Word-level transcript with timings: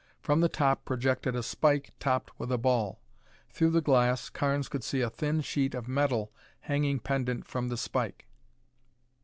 From 0.19 0.41
the 0.41 0.49
top 0.49 0.83
projected 0.83 1.35
a 1.35 1.43
spike 1.43 1.91
topped 1.99 2.31
with 2.39 2.51
a 2.51 2.57
ball. 2.57 2.99
Through 3.51 3.69
the 3.69 3.81
glass, 3.81 4.31
Carnes 4.31 4.67
could 4.67 4.83
see 4.83 5.01
a 5.01 5.11
thin 5.11 5.41
sheet 5.41 5.75
of 5.75 5.87
metal 5.87 6.31
hanging 6.61 6.99
pendant 6.99 7.45
from 7.45 7.67
the 7.67 7.77
spike. 7.77 8.25